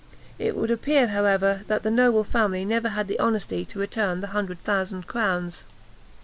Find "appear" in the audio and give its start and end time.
0.71-1.09